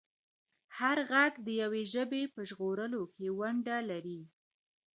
[0.77, 4.21] هر غږ د یوې ژبې په ژغورلو کې ونډه لري.